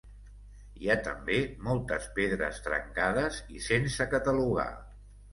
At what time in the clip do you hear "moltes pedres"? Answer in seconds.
1.67-2.61